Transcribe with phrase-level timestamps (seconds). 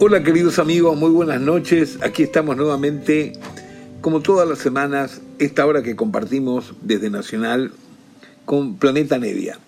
[0.00, 1.98] Hola queridos amigos, muy buenas noches.
[2.02, 3.32] Aquí estamos nuevamente,
[4.00, 7.72] como todas las semanas, esta hora que compartimos desde Nacional
[8.44, 9.58] con Planeta Nevia.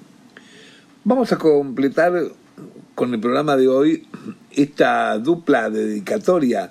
[1.02, 2.12] Vamos a completar
[2.94, 4.06] con el programa de hoy
[4.52, 6.70] esta dupla dedicatoria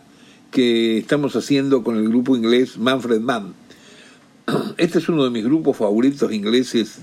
[0.51, 3.55] que estamos haciendo con el grupo inglés Manfred Mann.
[4.77, 6.99] Este es uno de mis grupos favoritos ingleses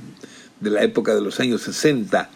[0.61, 2.31] de la época de los años 60.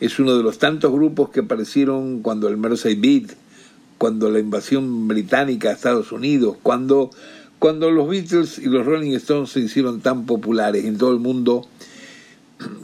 [0.00, 3.36] Es uno de los tantos grupos que aparecieron cuando el Mersey Beat,
[4.00, 7.10] cuando la invasión británica a Estados Unidos, cuando,
[7.58, 11.68] cuando los Beatles y los Rolling Stones se hicieron tan populares en todo el mundo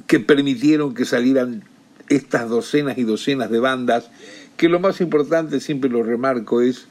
[0.07, 1.65] que permitieron que salieran
[2.11, 4.11] estas docenas y docenas de bandas,
[4.59, 6.87] que lo más importante, siempre lo remarco, es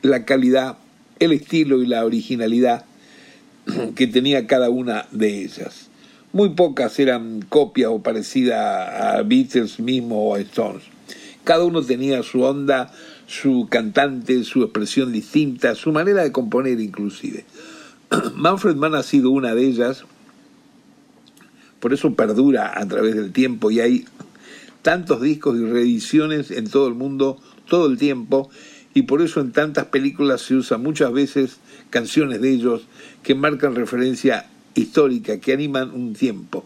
[0.00, 0.78] la calidad,
[1.18, 2.86] el estilo y la originalidad
[3.94, 5.90] que tenía cada una de ellas.
[6.32, 10.84] Muy pocas eran copias o parecidas a Beatles mismo o a Stones.
[11.44, 12.92] Cada uno tenía su onda,
[13.28, 17.44] su cantante, su expresión distinta, su manera de componer inclusive.
[18.34, 20.04] Manfred Mann ha sido una de ellas,
[21.78, 24.06] por eso perdura a través del tiempo y hay
[24.80, 27.38] tantos discos y reediciones en todo el mundo
[27.68, 28.48] todo el tiempo
[28.94, 31.58] y por eso en tantas películas se usan muchas veces
[31.90, 32.86] canciones de ellos
[33.22, 36.64] que marcan referencia histórica, que animan un tiempo.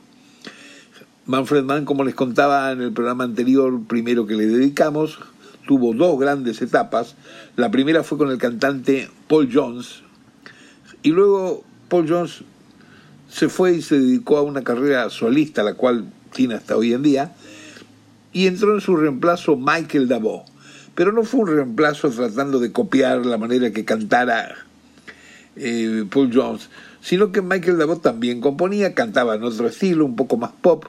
[1.27, 5.19] Manfred Mann, como les contaba en el programa anterior, primero que le dedicamos,
[5.67, 7.17] tuvo dos grandes etapas.
[7.57, 10.03] La primera fue con el cantante Paul Jones
[11.03, 12.45] y luego Paul Jones
[13.29, 17.03] se fue y se dedicó a una carrera solista, la cual tiene hasta hoy en
[17.03, 17.35] día,
[18.33, 20.45] y entró en su reemplazo Michael Davo.
[20.95, 24.55] Pero no fue un reemplazo tratando de copiar la manera que cantara
[25.57, 26.69] eh, Paul Jones,
[27.01, 30.87] sino que Michael Davo también componía, cantaba en otro estilo, un poco más pop,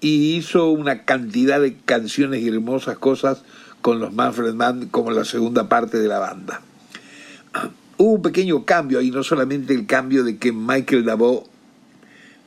[0.00, 3.42] y hizo una cantidad de canciones y hermosas cosas
[3.80, 6.60] con los Manfred Mann como la segunda parte de la banda.
[7.96, 11.44] Hubo un pequeño cambio ahí, no solamente el cambio de que Michael Davo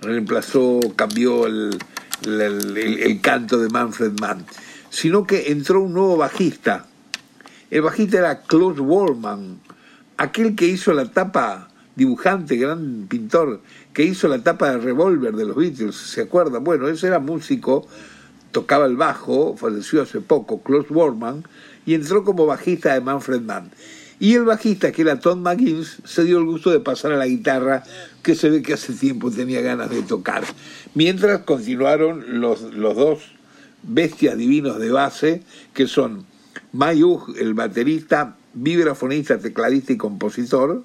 [0.01, 1.77] reemplazó, cambió el,
[2.25, 4.45] el, canto de Manfred Mann,
[4.89, 6.85] sino que entró un nuevo bajista.
[7.69, 9.59] El bajista era Klaus Worman,
[10.17, 13.61] aquel que hizo la tapa, dibujante, gran pintor,
[13.93, 16.63] que hizo la tapa de Revolver de los Beatles, ¿se acuerdan?
[16.63, 17.87] Bueno, ese era músico,
[18.53, 21.43] tocaba el bajo, falleció hace poco, Klaus Worman,
[21.85, 23.71] y entró como bajista de Manfred Mann.
[24.19, 27.27] Y el bajista, que era Tom McGinnis, se dio el gusto de pasar a la
[27.27, 27.83] guitarra,
[28.21, 30.43] que se ve que hace tiempo tenía ganas de tocar.
[30.93, 33.19] Mientras continuaron los, los dos
[33.81, 35.43] bestias divinos de base,
[35.73, 36.25] que son
[36.71, 40.83] Mayug, el baterista, vibrafonista, tecladista y compositor,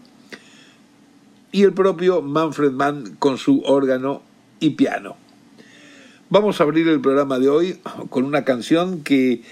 [1.53, 4.23] y el propio Manfred Mann con su órgano
[4.59, 5.28] y piano.
[6.31, 7.79] Vamos a abrir el programa de hoy
[8.11, 9.43] con una canción que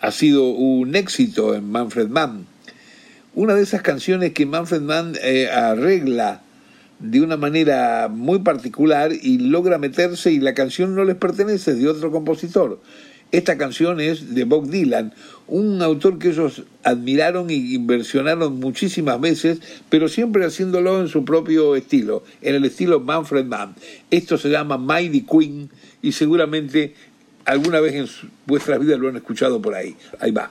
[0.00, 2.46] ha sido un éxito en Manfred Mann
[3.36, 6.42] una de esas canciones que Manfred Mann eh, arregla
[7.00, 11.78] de una manera muy particular y logra meterse y la canción no les pertenece, es
[11.80, 12.80] de otro compositor.
[13.32, 15.12] Esta canción es de Bob Dylan,
[15.48, 19.58] un autor que ellos admiraron y inversionaron muchísimas veces,
[19.88, 23.74] pero siempre haciéndolo en su propio estilo, en el estilo Manfred Mann.
[24.12, 25.70] Esto se llama Mighty Queen
[26.04, 26.94] y seguramente
[27.46, 29.96] alguna vez en vuestras vidas lo han escuchado por ahí.
[30.20, 30.50] Ahí va.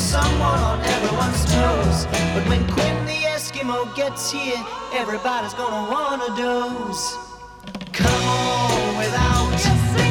[0.00, 2.06] someone on everyone's toes.
[2.34, 4.56] But when Quinn the Eskimo gets here,
[4.94, 7.18] everybody's gonna wanna doze.
[7.92, 10.09] Come on without.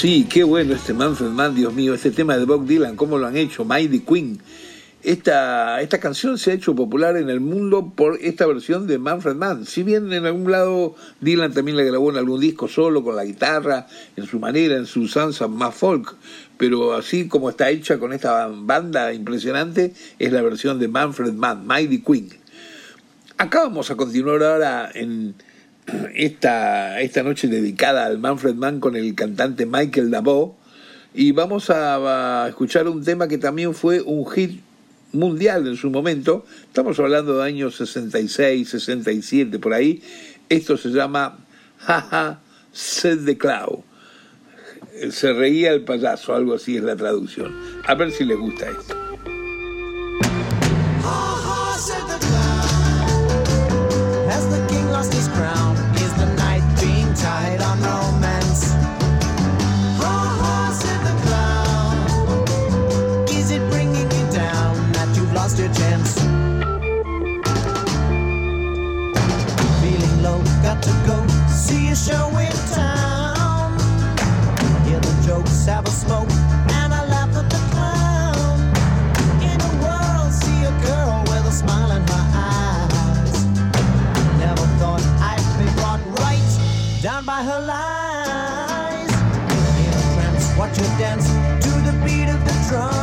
[0.00, 3.26] Sí, qué bueno este Manfred Mann, Dios mío, este tema de Bob Dylan, cómo lo
[3.26, 4.40] han hecho, Mighty Queen.
[5.02, 9.34] Esta, esta canción se ha hecho popular en el mundo por esta versión de Manfred
[9.34, 9.66] Mann.
[9.66, 13.26] Si bien en algún lado Dylan también la grabó en algún disco solo, con la
[13.26, 16.16] guitarra, en su manera, en su usanza más folk,
[16.56, 21.66] pero así como está hecha con esta banda impresionante, es la versión de Manfred Mann,
[21.66, 22.30] Mighty Queen.
[23.36, 25.34] Acá vamos a continuar ahora en
[26.14, 30.56] esta, esta noche dedicada al Manfred Mann con el cantante Michael Dabo.
[31.14, 34.60] Y vamos a, a, escuchar un tema que también fue un hit
[35.12, 36.44] mundial en su momento.
[36.62, 40.02] Estamos hablando de años 66, 67, por ahí.
[40.48, 41.38] Esto se llama
[41.78, 42.40] Jaja
[42.72, 43.80] Set the Cloud.
[45.10, 47.54] Se reía el payaso, algo así es la traducción.
[47.86, 48.99] A ver si les gusta esto.
[92.70, 92.99] strong.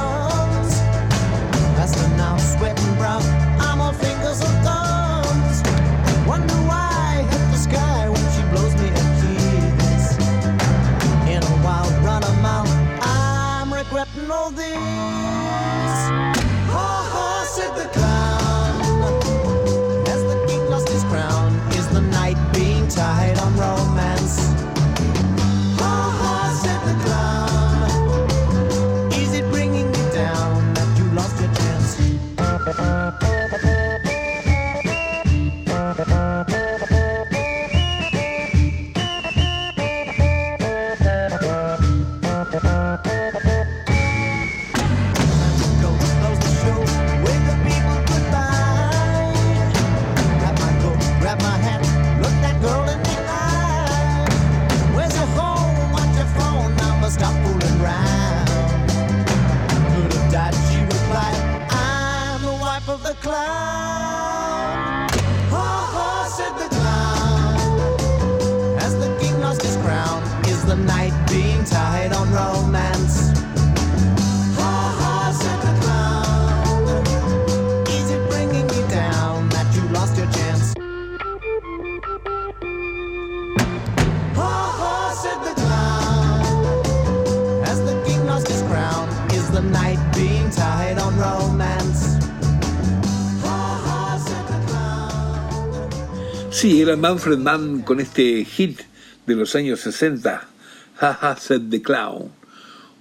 [96.88, 98.80] Era Manfred Mann con este hit
[99.26, 100.48] de los años 60,
[100.96, 102.30] Haha Said the Clown.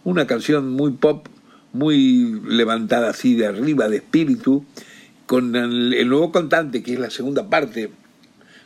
[0.02, 1.28] Una canción muy pop,
[1.72, 4.64] muy levantada así de arriba, de espíritu,
[5.26, 7.90] con el, nuevo cantante, que es la segunda parte,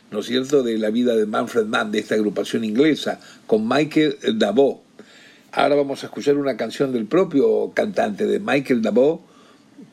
[0.09, 4.17] ¿no es cierto?, de la vida de Manfred Mann, de esta agrupación inglesa, con Michael
[4.39, 4.81] Dabo.
[5.51, 9.23] Ahora vamos a escuchar una canción del propio cantante, de Michael Dabo,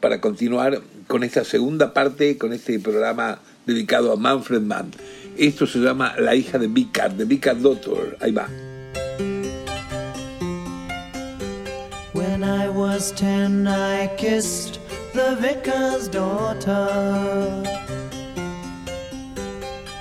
[0.01, 4.91] para continuar con esta segunda parte, con este programa dedicado a Manfred Mann.
[5.39, 8.17] Esto se llama La hija de Vicar, de Vicar Doctor.
[8.21, 8.49] Ahí va.
[12.13, 14.81] When I was ten, I kissed
[15.15, 17.63] the vicar's daughter.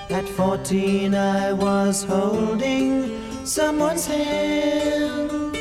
[0.09, 3.11] At fourteen, I was holding
[3.45, 5.55] someone's hand.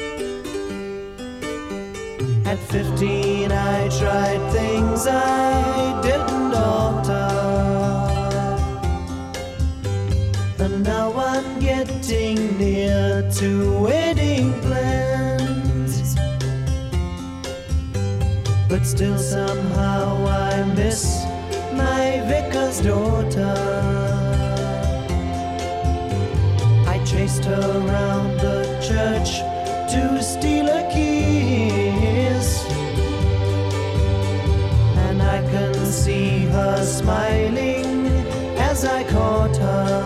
[2.46, 7.45] At fifteen, I tried things I didn't alter.
[10.86, 16.14] Now I'm getting near to wedding plans.
[18.68, 21.24] But still, somehow, I miss
[21.72, 23.56] my vicar's daughter.
[26.86, 29.30] I chased her around the church
[29.92, 32.64] to steal a kiss.
[35.06, 38.06] And I can see her smiling
[38.58, 40.05] as I caught her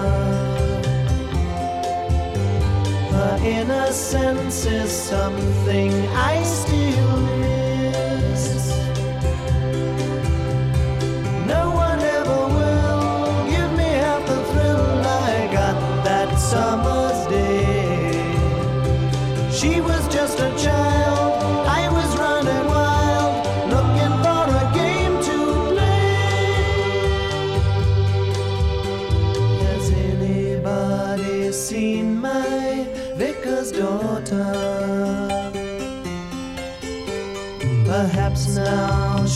[3.45, 6.90] innocence is something I still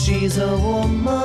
[0.05, 1.24] she's a woman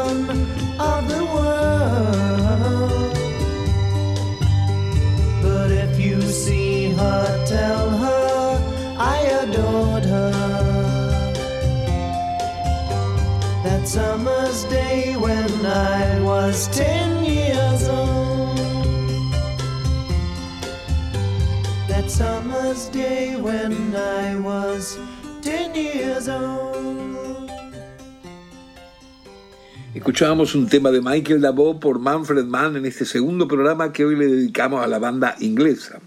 [30.01, 34.17] Escuchábamos un tema de Michael Dabo por Manfred Mann en este segundo programa que hoy
[34.17, 36.01] le dedicamos a la banda inglesa.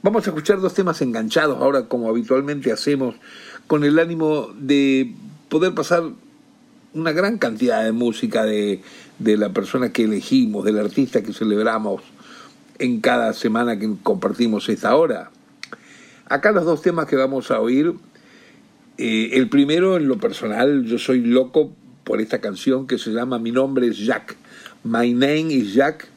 [0.00, 3.14] Vamos a escuchar dos temas enganchados ahora como habitualmente hacemos
[3.66, 5.12] con el ánimo de
[5.50, 6.04] poder pasar
[6.94, 8.80] una gran cantidad de música de,
[9.18, 12.00] de la persona que elegimos, del artista que celebramos
[12.78, 15.30] en cada semana que compartimos esta hora.
[16.24, 17.92] Acá los dos temas que vamos a oír,
[18.96, 21.70] eh, el primero en lo personal, yo soy loco
[22.04, 24.36] por esta canción que se llama Mi nombre es Jack,
[24.84, 26.08] My Name is Jack,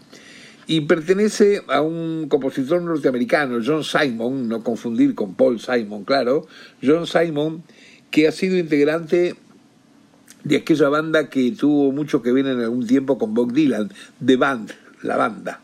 [0.68, 6.46] y pertenece a un compositor norteamericano, John Simon, no confundir con Paul Simon, claro,
[6.84, 7.64] John Simon,
[8.12, 9.36] que ha sido integrante
[10.44, 13.92] de aquella banda que tuvo mucho que ver en algún tiempo con Bob Dylan,
[14.24, 15.62] The Band, la banda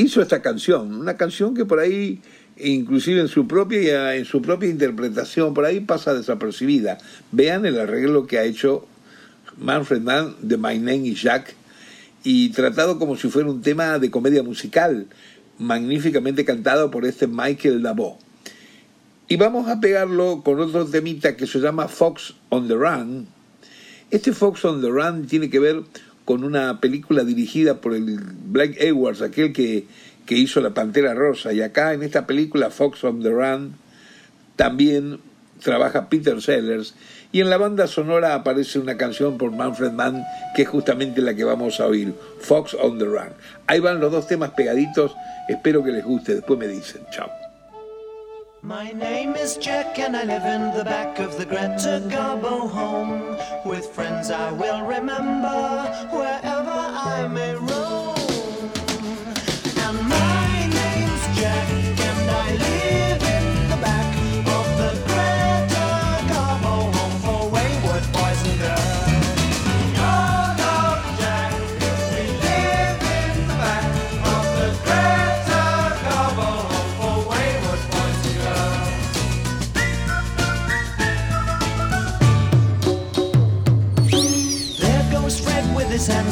[0.00, 2.20] hizo esta canción, una canción que por ahí,
[2.56, 6.98] inclusive en su propia, en su propia interpretación, por ahí pasa desapercibida.
[7.32, 8.86] Vean el arreglo que ha hecho
[9.58, 11.54] Manfred Mann de My Name is Jack
[12.22, 15.06] y tratado como si fuera un tema de comedia musical,
[15.58, 18.18] magníficamente cantado por este Michael Dabo.
[19.28, 23.28] Y vamos a pegarlo con otro temita que se llama Fox on the Run.
[24.10, 25.82] Este Fox on the Run tiene que ver
[26.24, 29.86] con una película dirigida por el Black Edwards, aquel que,
[30.26, 31.52] que hizo La Pantera Rosa.
[31.52, 33.74] Y acá en esta película, Fox on the Run,
[34.56, 35.20] también
[35.60, 36.94] trabaja Peter Sellers.
[37.32, 40.24] Y en la banda sonora aparece una canción por Manfred Mann,
[40.54, 43.32] que es justamente la que vamos a oír, Fox on the Run.
[43.66, 45.14] Ahí van los dos temas pegaditos,
[45.48, 47.30] espero que les guste, después me dicen, chao.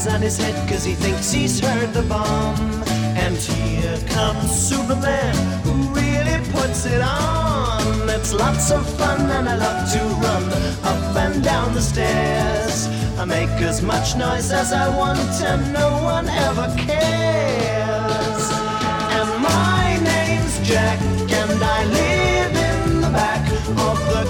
[0.09, 2.57] on his head cause he thinks he's heard the bomb.
[3.17, 8.09] And here comes Superman who really puts it on.
[8.09, 10.45] It's lots of fun and I love to run
[10.85, 12.89] up and down the stairs.
[13.19, 18.45] I make as much noise as I want and no one ever cares.
[19.19, 21.01] And my name's Jack
[21.41, 23.45] and I live in the back
[23.89, 24.25] of the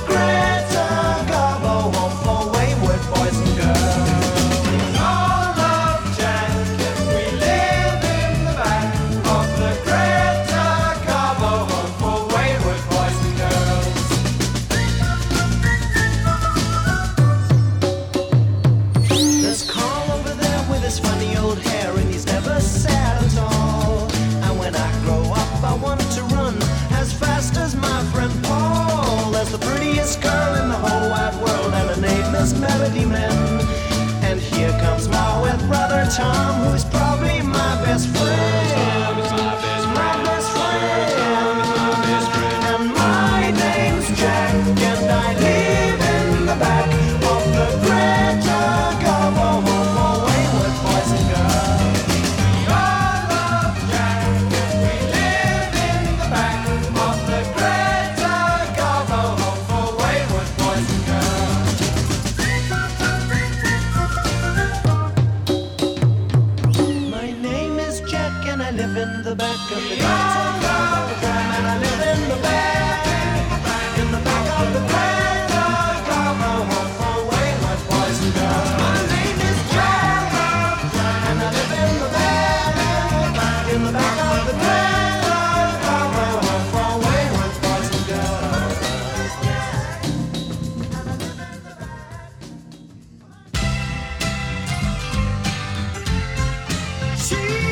[97.29, 97.68] she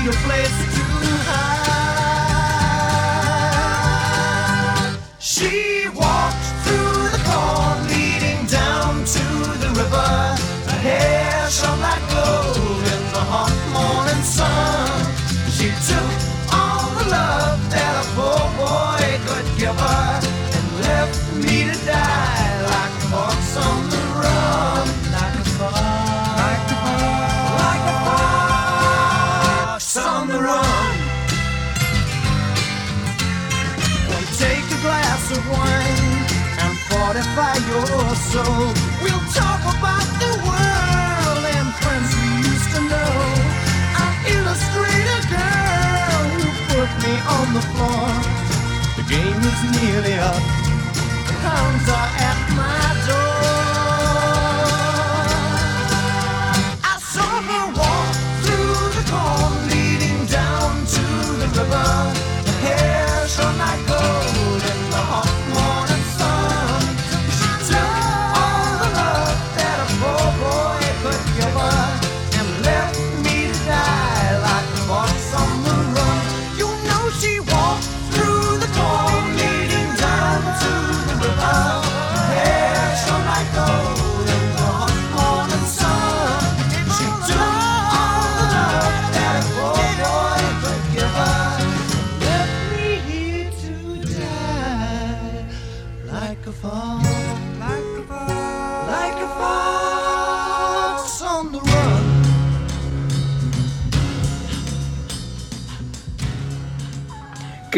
[0.00, 0.82] A place to
[1.28, 1.59] hide.
[39.02, 43.12] We'll talk about the world and friends we used to know.
[45.28, 48.08] Girl who put me on the floor.
[48.96, 50.42] The game is nearly up.
[51.28, 52.10] The hounds are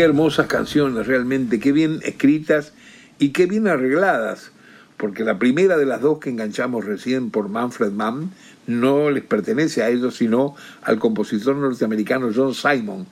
[0.03, 2.73] Hermosas canciones realmente, qué bien escritas
[3.21, 4.51] y qué bien arregladas,
[4.97, 8.33] porque la primera de las dos que enganchamos recién por Manfred Mann
[8.67, 13.07] no les pertenece a ellos, sino al compositor norteamericano John Simon.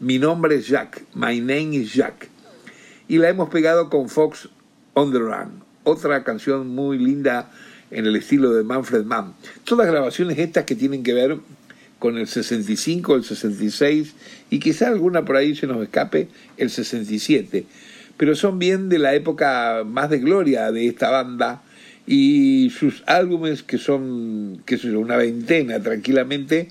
[0.00, 2.28] Mi nombre es Jack, My Name is Jack.
[3.06, 4.48] Y la hemos pegado con Fox
[4.94, 7.52] on the Run, otra canción muy linda
[7.92, 9.34] en el estilo de Manfred Mann.
[9.62, 11.38] Todas las grabaciones estas que tienen que ver
[12.04, 14.12] con el 65, el 66
[14.50, 17.64] y quizá alguna por ahí se nos escape, el 67.
[18.18, 21.62] Pero son bien de la época más de gloria de esta banda
[22.06, 26.68] y sus álbumes, que son, sé yo, una veintena tranquilamente,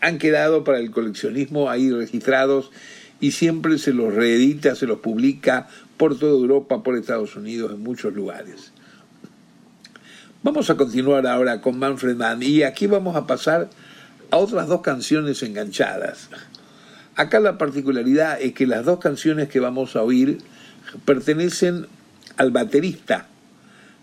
[0.00, 2.72] han quedado para el coleccionismo ahí registrados
[3.20, 7.84] y siempre se los reedita, se los publica por toda Europa, por Estados Unidos, en
[7.84, 8.72] muchos lugares.
[10.42, 13.70] Vamos a continuar ahora con Manfred Mann y aquí vamos a pasar
[14.32, 16.30] a otras dos canciones enganchadas.
[17.16, 20.38] Acá la particularidad es que las dos canciones que vamos a oír
[21.04, 21.86] pertenecen
[22.38, 23.26] al baterista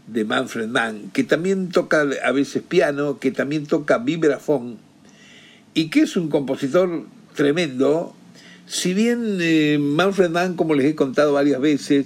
[0.05, 4.77] de Manfred Mann, que también toca a veces piano, que también toca vibrafón
[5.73, 8.15] y que es un compositor tremendo
[8.67, 12.05] si bien eh, Manfred Mann, como les he contado varias veces,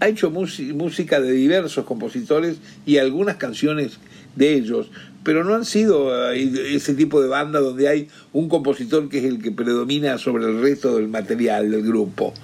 [0.00, 4.00] ha hecho música de diversos compositores y algunas canciones
[4.34, 4.90] de ellos,
[5.24, 9.24] pero no han sido eh, ese tipo de banda donde hay un compositor que es
[9.24, 12.34] el que predomina sobre el resto del material del grupo.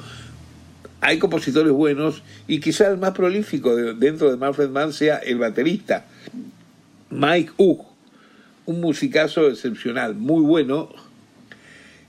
[1.03, 6.07] Hay compositores buenos y quizá el más prolífico dentro de Manfred Mann sea el baterista,
[7.11, 7.87] Mike Ugg,
[8.66, 10.90] un musicazo excepcional, muy bueno,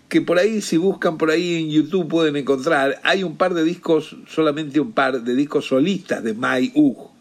[0.09, 2.99] que por ahí, si buscan por ahí en YouTube, pueden encontrar.
[3.03, 7.11] Hay un par de discos, solamente un par de discos solistas de Mike Ugg.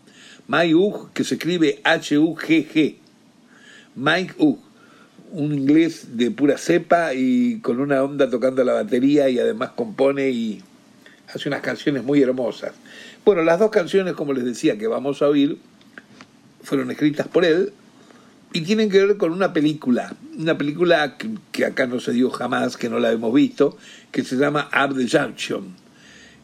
[0.48, 2.99] Mike Ugg, que se escribe H-U-G-G.
[3.96, 4.58] Mike Ugg,
[5.32, 10.30] un inglés de pura cepa y con una onda tocando la batería y además compone
[10.30, 10.62] y
[11.28, 12.72] hace unas canciones muy hermosas.
[13.24, 15.58] Bueno, las dos canciones, como les decía, que vamos a oír,
[16.62, 17.72] fueron escritas por él
[18.52, 21.16] y tienen que ver con una película, una película
[21.52, 23.76] que, acá no se dio jamás, que no la hemos visto,
[24.10, 25.74] que se llama Up the Junction.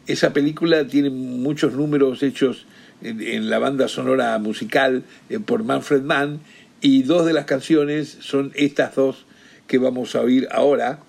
[0.05, 2.65] Esa película tiene muchos números hechos
[3.01, 6.39] en, la banda sonora musical eh, por Manfred Mann
[6.81, 9.25] y dos de las canciones son estas dos
[9.67, 10.99] que vamos a oír ahora.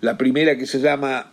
[0.00, 1.30] La primera que se llama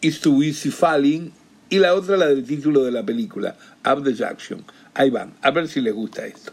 [0.00, 1.32] It's Too Easy Falling
[1.68, 4.64] y la otra la del título de la película, Up the Junction.
[4.94, 6.52] Ahí van, a ver si les gusta esto.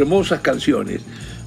[0.00, 1.02] Hermosas canciones.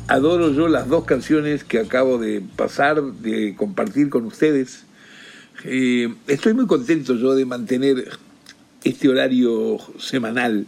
[0.08, 4.86] Adoro yo las dos canciones que acabo de pasar, de compartir con ustedes.
[5.66, 8.10] Eh, estoy muy contento yo de mantener
[8.84, 10.66] este horario semanal.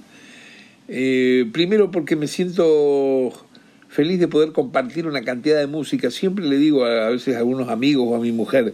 [0.88, 3.34] Eh, primero porque me siento
[3.90, 6.12] feliz de poder compartir una cantidad de música.
[6.12, 8.74] Siempre le digo a, veces a algunos amigos o a mi mujer,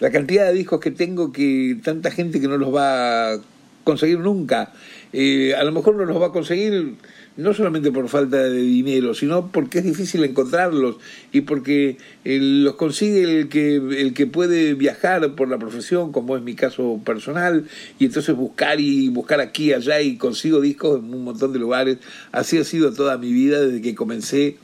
[0.00, 3.38] la cantidad de discos que tengo que tanta gente que no los va a
[3.84, 4.72] conseguir nunca.
[5.12, 6.96] Eh, a lo mejor no los va a conseguir
[7.36, 10.96] no solamente por falta de dinero, sino porque es difícil encontrarlos
[11.32, 16.36] y porque eh, los consigue el que, el que puede viajar por la profesión, como
[16.36, 17.66] es mi caso personal,
[17.98, 21.98] y entonces buscar y buscar aquí allá y consigo discos en un montón de lugares.
[22.32, 24.56] Así ha sido toda mi vida desde que comencé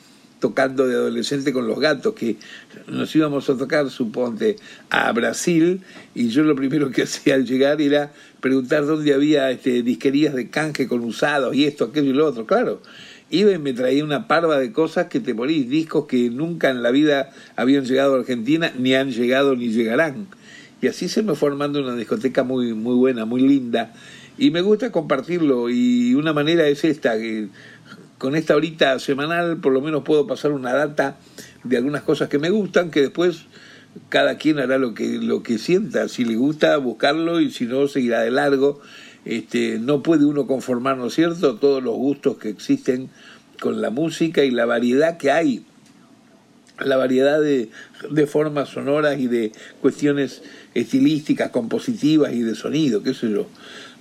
[0.42, 2.37] tocando de adolescente con los gatos, que
[2.88, 4.57] nos íbamos a tocar, suponte,
[4.90, 5.83] a Brasil,
[6.16, 10.50] y yo lo primero que hacía al llegar era preguntar dónde había este, disquerías de
[10.50, 12.83] canje con usados y esto, aquello y lo otro, claro.
[13.31, 16.83] Iba y me traía una parva de cosas que te morís, discos que nunca en
[16.83, 20.26] la vida habían llegado a Argentina, ni han llegado ni llegarán.
[20.83, 23.92] Y así se me fue formando una discoteca muy, muy buena, muy linda.
[24.37, 27.48] Y me gusta compartirlo y una manera es esta, que
[28.22, 31.16] con esta horita semanal por lo menos puedo pasar una data
[31.64, 33.46] de algunas cosas que me gustan, que después
[34.11, 37.88] cada quien hará lo que, lo que sienta, si le gusta buscarlo y si no
[37.88, 38.80] seguirá de largo.
[39.24, 43.11] Este, no puede uno conformar, ¿no es cierto?, todos los gustos que existen
[43.61, 45.64] con la música y la variedad que hay,
[46.78, 47.70] la variedad de,
[48.08, 53.48] de formas sonoras y de cuestiones estilísticas, compositivas y de sonido, qué sé yo.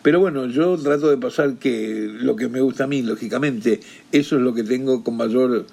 [0.02, 3.80] Pero bueno, yo trato de pasar que lo que me gusta a mí, lógicamente,
[4.12, 5.68] eso es lo que tengo con mayor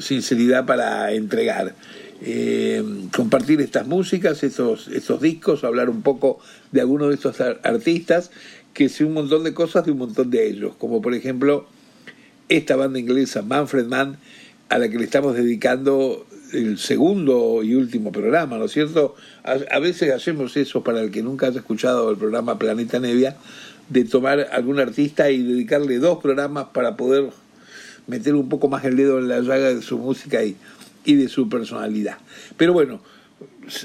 [0.00, 1.74] sinceridad para entregar.
[2.22, 2.82] Eh,
[3.14, 6.38] compartir estas músicas, estos, estos discos, hablar un poco
[6.72, 8.30] de algunos de estos artistas,
[8.72, 11.66] que sé un montón de cosas de un montón de ellos, como por ejemplo
[12.48, 14.18] esta banda inglesa Manfred Mann,
[14.68, 19.14] a la que le estamos dedicando el segundo y último programa, ¿no es cierto?
[19.44, 23.36] A, veces hacemos eso para el que nunca haya escuchado el programa Planeta Nevia,
[23.88, 27.30] de tomar algún artista y dedicarle dos programas para poder
[28.06, 30.56] meter un poco más el dedo en la llaga de su música y,
[31.04, 32.18] y de su personalidad.
[32.56, 33.00] Pero bueno,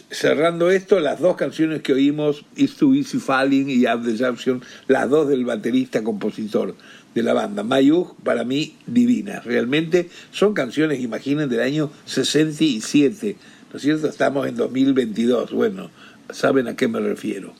[0.09, 5.09] cerrando esto, las dos canciones que oímos, Is Too Easy Falling y Up the las
[5.09, 6.75] dos del baterista compositor
[7.13, 7.63] de la banda.
[7.63, 9.45] Mayug, para mí, divinas.
[9.45, 13.35] Realmente son canciones, imaginen, del año 67.
[13.71, 14.07] ¿No es cierto?
[14.07, 15.51] Estamos en 2022.
[15.51, 15.91] Bueno,
[16.29, 17.53] saben a qué me refiero.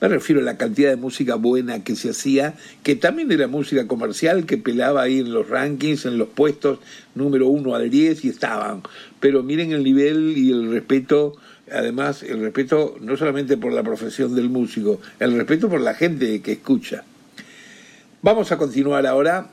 [0.00, 3.88] Me refiero a la cantidad de música buena que se hacía, que también era música
[3.88, 6.78] comercial, que pelaba ahí en los rankings, en los puestos
[7.16, 8.82] número 1 al 10 y estaban.
[9.18, 11.34] Pero miren el nivel y el respeto,
[11.72, 16.42] además el respeto no solamente por la profesión del músico, el respeto por la gente
[16.42, 17.02] que escucha.
[18.20, 19.46] Vamos a continuar ahora.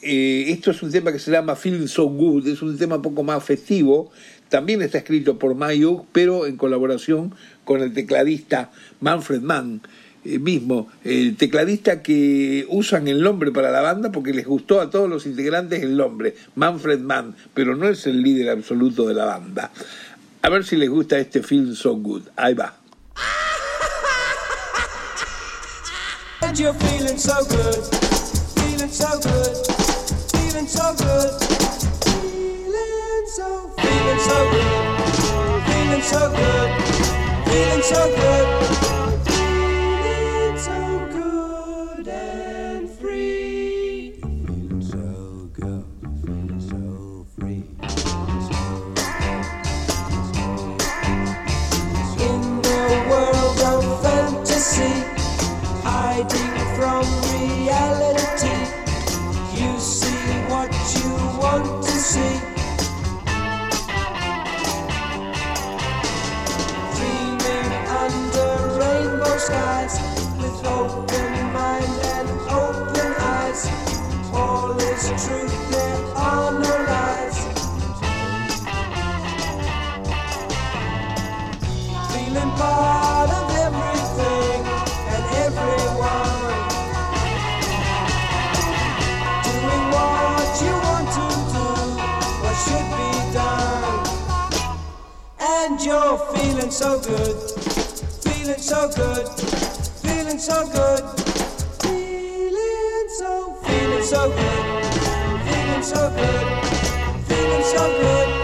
[0.00, 3.02] Eh, esto es un tema que se llama Feeling So Good, es un tema un
[3.02, 4.10] poco más festivo.
[4.48, 9.82] También está escrito por Mayuk, pero en colaboración con el tecladista Manfred Mann
[10.24, 14.88] eh, mismo, el tecladista que usan el nombre para la banda porque les gustó a
[14.88, 19.26] todos los integrantes el nombre, Manfred Mann, pero no es el líder absoluto de la
[19.26, 19.70] banda.
[20.40, 22.22] A ver si les gusta este Feeling So Good.
[22.36, 22.77] Ahí va.
[26.48, 27.84] And you're feeling so good,
[28.56, 29.66] feeling so good,
[30.32, 31.42] feeling so good,
[32.04, 36.84] feeling so, feeling so good, feeling so good,
[37.44, 38.87] feeling so good.
[70.78, 73.66] open mind and open eyes.
[74.32, 77.38] All is truth, there are no lies.
[82.12, 84.60] Feeling part of everything
[85.14, 86.46] and everyone.
[89.46, 91.66] Doing what you want to do,
[92.42, 93.98] what should be done.
[95.40, 97.36] And you're feeling so good,
[98.22, 99.57] feeling so good
[100.28, 101.00] feeling so good,
[101.80, 104.84] feeling so, feeling so good,
[105.46, 108.37] feeling so good, feeling so good.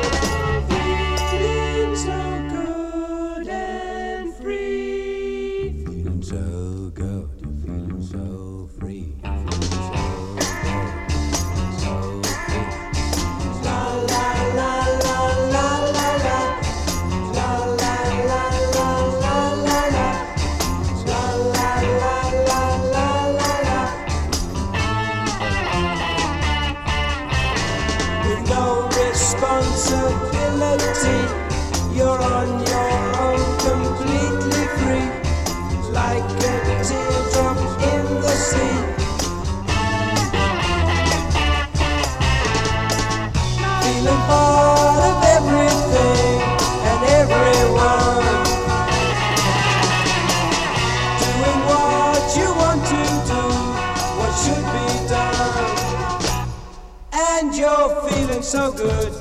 [58.55, 59.13] So good,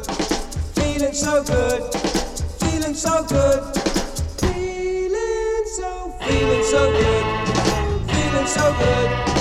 [0.75, 1.91] feeling so good,
[2.59, 3.63] feeling so good,
[4.39, 7.25] feeling so, feeling so good,
[8.11, 9.32] feeling so good,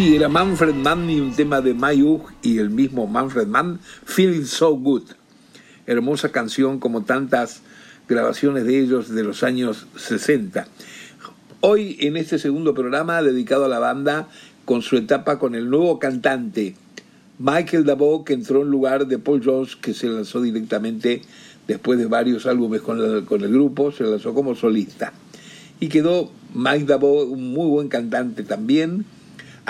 [0.00, 4.46] Sí, era Manfred Mann y un tema de Mayug y el mismo Manfred Mann, Feeling
[4.46, 5.02] So Good.
[5.86, 7.60] Hermosa canción como tantas
[8.08, 10.66] grabaciones de ellos de los años 60.
[11.60, 14.28] Hoy en este segundo programa dedicado a la banda
[14.64, 16.76] con su etapa con el nuevo cantante
[17.38, 21.20] Michael Dabo que entró en lugar de Paul Jones que se lanzó directamente
[21.68, 25.12] después de varios álbumes con el, con el grupo, se lanzó como solista.
[25.78, 29.04] Y quedó Mike Dabo, un muy buen cantante también.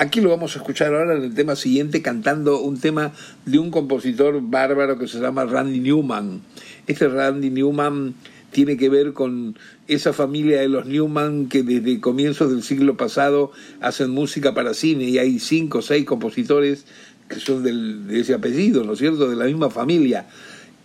[0.01, 3.12] Aquí lo vamos a escuchar ahora en el tema siguiente cantando un tema
[3.44, 6.40] de un compositor bárbaro que se llama Randy Newman.
[6.86, 8.14] Este Randy Newman
[8.51, 13.53] tiene que ver con esa familia de los Newman que desde comienzos del siglo pasado
[13.82, 16.86] hacen música para cine y hay cinco o seis compositores
[17.28, 20.28] que son del, de ese apellido, ¿no es cierto?, de la misma familia.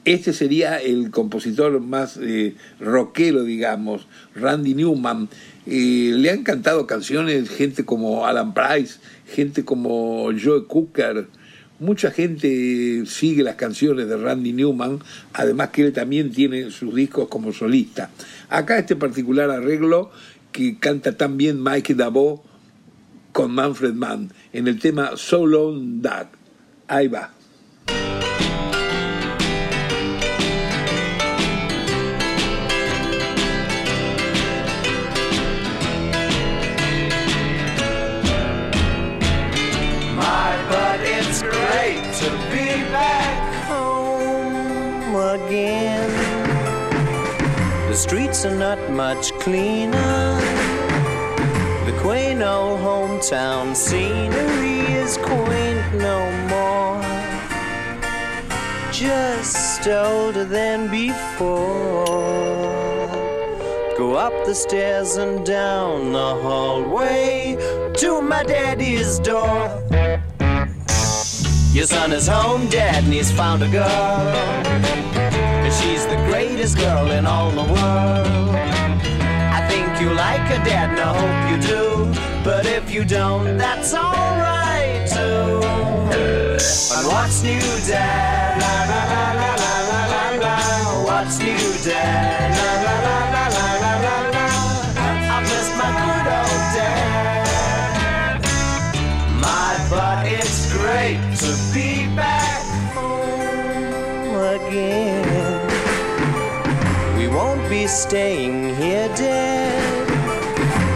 [0.06, 5.30] Este sería el compositor más eh, rockero, digamos, Randy Newman.
[5.66, 11.26] Eh, le han cantado canciones gente como Alan Price, gente como Joe Cooker.
[11.80, 15.00] Mucha gente sigue las canciones de Randy Newman,
[15.34, 18.12] además que él también tiene sus discos como solista.
[18.50, 20.12] Acá este particular arreglo
[20.52, 22.46] que canta también Mike Dabo
[23.32, 26.28] con Manfred Mann en el tema So Long Dog.
[26.88, 27.35] Ahí va.
[47.96, 50.36] The streets are not much cleaner.
[51.86, 56.20] The quaint old hometown scenery is quaint no
[56.52, 57.02] more.
[58.92, 62.06] Just older than before.
[63.98, 67.56] Go up the stairs and down the hallway
[67.96, 69.70] to my daddy's door.
[71.72, 73.86] Your son is home, dad, and he's found a girl.
[75.64, 76.18] And she's the
[76.66, 78.56] greatest girl in all the world.
[79.54, 82.12] I think you like her, dad, and I hope you do.
[82.44, 85.62] But if you don't, that's alright too.
[86.96, 88.58] And what's new, dad?
[88.62, 90.56] La la la la la la la la.
[91.06, 92.52] What's new, dad?
[92.58, 94.46] La la la la la la la la.
[95.36, 98.42] I miss my good old dad.
[99.44, 102.64] My, but it's great to be back
[102.96, 105.35] home again.
[107.26, 110.08] We won't be staying here dead.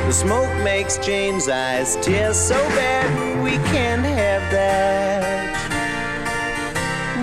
[0.06, 5.56] The smoke makes Jane's eyes tear so bad we can't have that.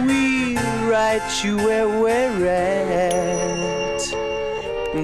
[0.08, 0.56] We
[0.90, 4.02] write you where we're at.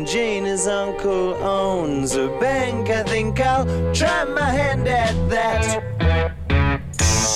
[0.04, 2.90] Jane's uncle owns a bank.
[2.90, 5.80] I think I'll try my hand at that.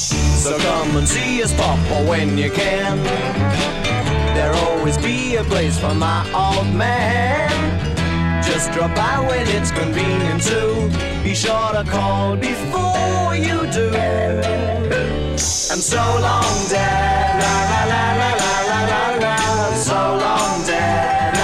[0.03, 2.99] So come and see us, Papa, when you can.
[4.35, 7.51] There'll always be a place for my old man.
[8.41, 10.89] Just drop by when it's convenient to.
[11.25, 13.91] Be sure to call before you do.
[15.73, 17.43] And so long, Dad.
[17.43, 19.37] La la la la la la la la.
[19.75, 21.35] So long, Dad.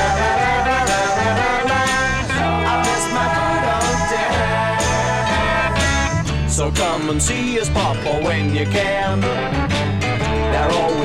[6.49, 9.72] So come and see us, Papa, when you can.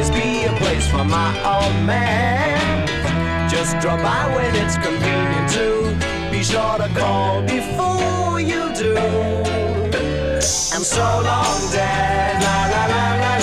[0.10, 2.88] Be a place for my old man.
[3.49, 5.68] Just drop by when it's convenient to.
[6.32, 8.95] Be sure to call before you do.
[10.76, 12.41] And so long, Dad.
[12.43, 13.37] La la la la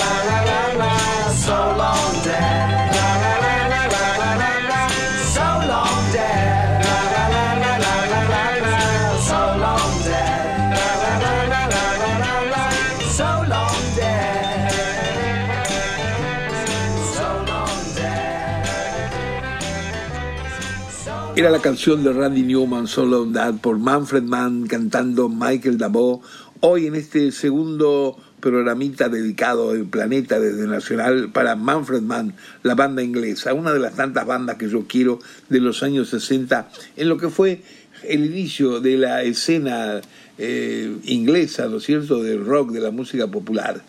[21.37, 26.21] Era la canción de Randy Newman, Solo That, por Manfred Mann cantando Michael Dabo.
[26.61, 33.03] Hoy en este segundo programita dedicado al planeta desde Nacional para Manfred Mann, la banda
[33.03, 35.19] inglesa, una de las tantas bandas que yo quiero
[35.49, 37.61] de los años 60, en lo que fue
[38.07, 39.99] el inicio de la escena
[40.37, 43.83] eh, inglesa, ¿no es cierto?, del rock, de la música popular.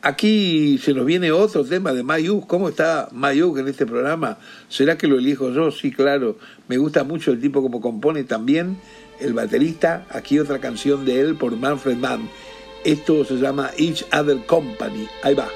[0.00, 2.46] Aquí se nos viene otro tema de Mayuk.
[2.46, 4.38] ¿Cómo está Mayuk en este programa?
[4.68, 5.72] ¿Será que lo elijo yo?
[5.72, 6.38] Sí, claro.
[6.68, 8.78] Me gusta mucho el tipo como compone también,
[9.18, 10.06] el baterista.
[10.10, 12.28] Aquí otra canción de él por Manfred Mann.
[12.84, 15.08] Esto se llama Each Other Company.
[15.24, 15.48] Ahí va.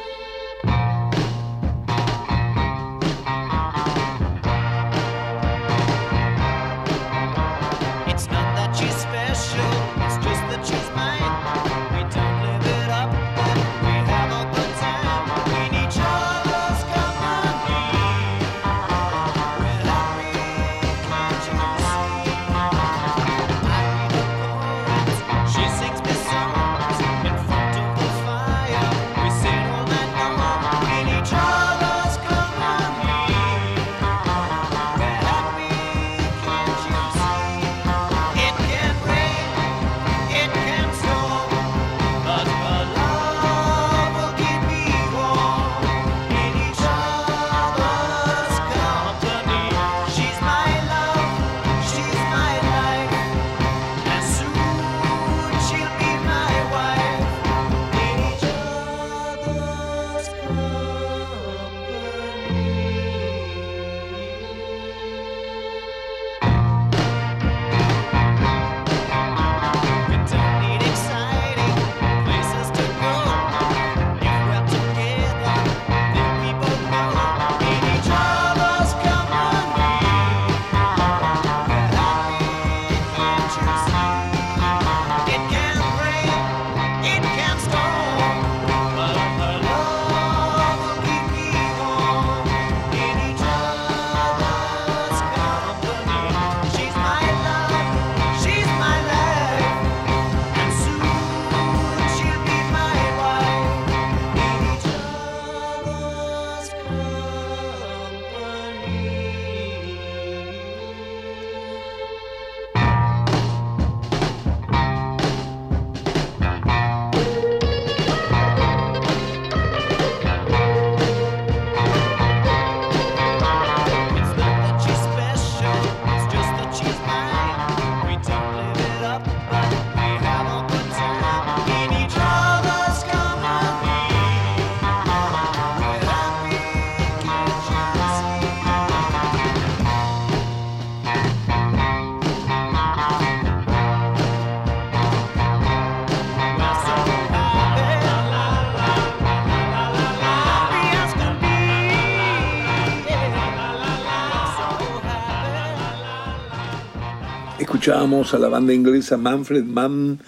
[157.72, 160.18] Escuchábamos a la banda inglesa Manfred Mann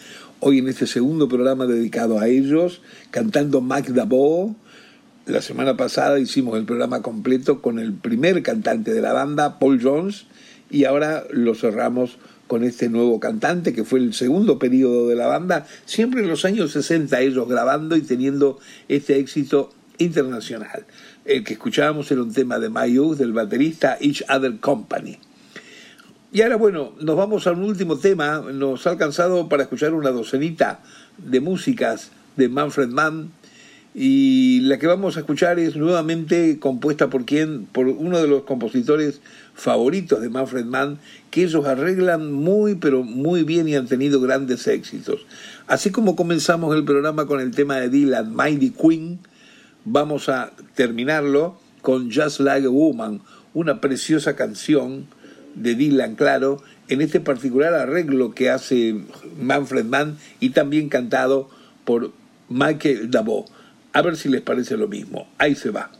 [0.41, 2.81] hoy en este segundo programa dedicado a ellos,
[3.11, 4.57] cantando Mac Dabo.
[5.27, 9.79] La semana pasada hicimos el programa completo con el primer cantante de la banda, Paul
[9.83, 10.25] Jones,
[10.71, 12.17] y ahora lo cerramos
[12.47, 16.47] con este nuevo cantante que fue el segundo periodo de la banda, siempre en los
[16.47, 20.87] años 60 ellos grabando y teniendo este éxito internacional.
[21.27, 25.19] El que escuchábamos era un tema de My Youth del baterista Each Other Company.
[26.35, 28.41] Y ahora, bueno, nos vamos a un último tema.
[28.41, 30.81] Nos ha alcanzado para escuchar una docenita
[31.17, 33.31] de músicas de Manfred Mann.
[33.95, 38.43] Y la que vamos a escuchar es nuevamente compuesta por quien, por uno de los
[38.43, 39.21] compositores
[39.55, 40.99] favoritos de Manfred Mann,
[41.31, 45.25] que ellos arreglan muy, pero muy bien y han tenido grandes éxitos.
[45.69, 49.21] Así como comenzamos el programa con el tema de Dylan, Mighty Queen,
[49.85, 53.21] vamos a terminarlo con Just Like a Woman,
[53.55, 55.07] una preciosa canción
[55.55, 58.97] de Dylan, claro, en este particular arreglo que hace
[59.41, 61.49] Manfred Mann y también cantado
[61.85, 62.13] por
[62.49, 63.47] Michael Dabo.
[63.93, 65.29] A ver si les parece lo mismo.
[65.39, 65.91] Ahí se va.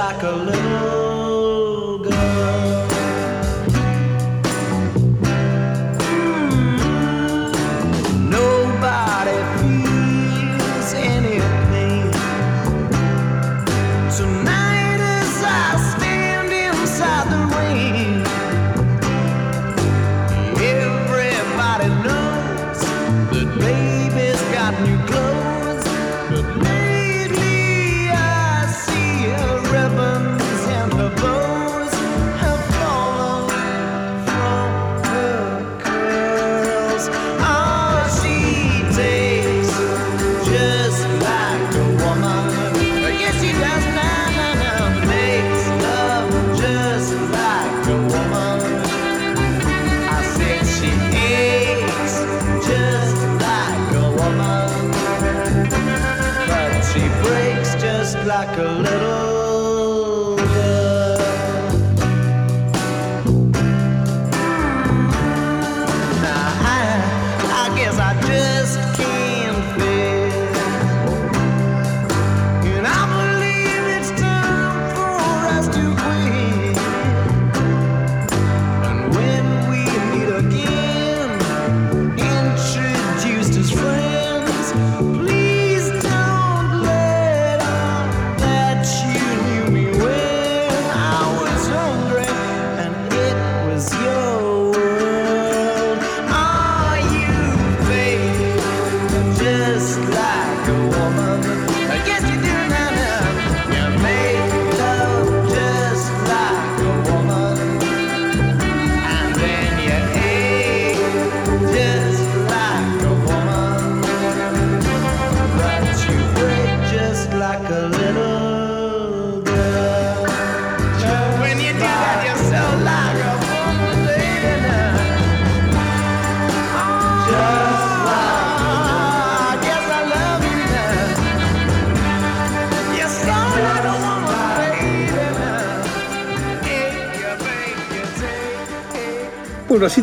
[0.00, 1.09] Like a little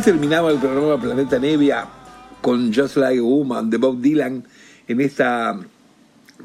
[0.07, 1.85] terminaba el programa Planeta Nevia
[2.41, 4.45] con Just Like a Woman de Bob Dylan
[4.87, 5.59] en esta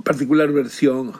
[0.02, 1.12] particular versión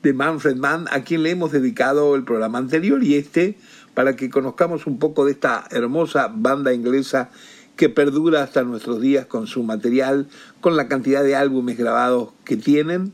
[0.00, 3.58] de Manfred Mann, a quien le hemos dedicado el programa anterior y este
[3.94, 7.30] para que conozcamos un poco de esta hermosa banda inglesa
[7.74, 10.28] que perdura hasta nuestros días con su material,
[10.60, 13.12] con la cantidad de álbumes grabados que tienen.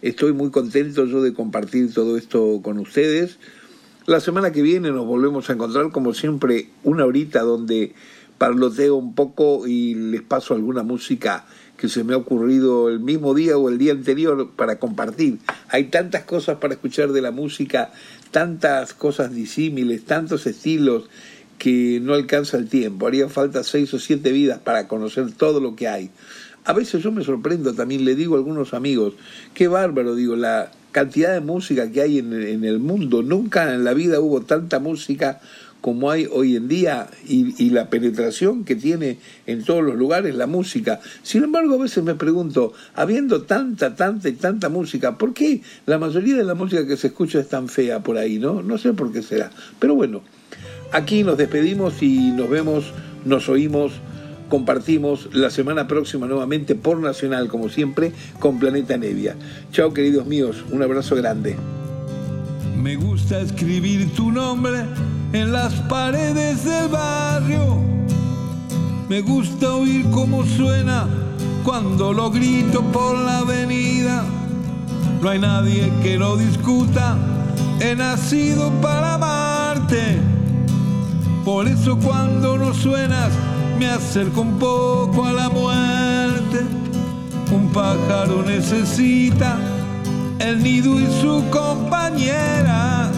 [0.00, 3.38] Estoy muy contento yo de compartir todo esto con ustedes.
[4.08, 7.92] La semana que viene nos volvemos a encontrar, como siempre, una horita donde
[8.38, 11.44] parloteo un poco y les paso alguna música
[11.76, 15.40] que se me ha ocurrido el mismo día o el día anterior para compartir.
[15.68, 17.92] Hay tantas cosas para escuchar de la música,
[18.30, 21.10] tantas cosas disímiles, tantos estilos
[21.58, 23.08] que no alcanza el tiempo.
[23.08, 26.10] Haría falta seis o siete vidas para conocer todo lo que hay.
[26.64, 29.12] A veces yo me sorprendo también, le digo a algunos amigos,
[29.52, 33.22] qué bárbaro, digo, la cantidad de música que hay en, en el mundo.
[33.22, 35.40] Nunca en la vida hubo tanta música
[35.80, 40.34] como hay hoy en día y, y, la penetración que tiene en todos los lugares
[40.34, 41.00] la música.
[41.22, 45.98] Sin embargo, a veces me pregunto, habiendo tanta, tanta y tanta música, ¿por qué la
[45.98, 48.38] mayoría de la música que se escucha es tan fea por ahí?
[48.38, 49.50] No, no sé por qué será.
[49.78, 50.22] Pero bueno,
[50.92, 52.92] aquí nos despedimos y nos vemos,
[53.24, 53.92] nos oímos
[54.48, 59.36] compartimos la semana próxima nuevamente por Nacional, como siempre, con Planeta Nevia.
[59.72, 61.56] Chao, queridos míos, un abrazo grande.
[62.76, 64.84] Me gusta escribir tu nombre
[65.32, 67.76] en las paredes del barrio.
[69.08, 71.06] Me gusta oír cómo suena
[71.64, 74.24] cuando lo grito por la avenida.
[75.20, 77.16] No hay nadie que lo discuta.
[77.80, 80.18] He nacido para amarte.
[81.44, 83.30] Por eso cuando no suenas
[83.78, 86.64] me acerco un poco a la muerte.
[87.52, 89.56] Un pájaro necesita
[90.38, 93.10] el nido y su compañera.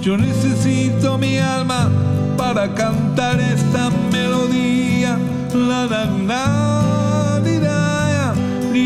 [0.00, 1.90] Yo necesito mi alma
[2.36, 5.18] para cantar esta melodía.
[5.54, 7.40] La la la,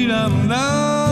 [0.07, 1.04] da, da.